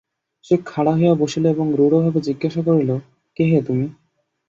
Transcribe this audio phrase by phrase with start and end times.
[0.45, 2.91] সে খাড়া হইয়া বসিল এবং রূঢ়ভাবে জিজ্ঞাসা করিল,
[3.37, 3.85] কে হে তুমি?